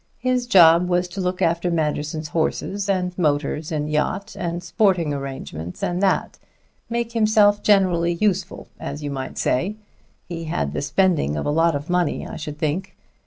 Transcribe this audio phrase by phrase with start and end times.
[0.17, 5.83] His job was to look after Manderson's horses and motors and yacht and sporting arrangements
[5.83, 6.39] and that
[6.89, 9.75] make himself generally useful, as you might say.
[10.27, 12.97] He had the spending of a lot of money, I should think.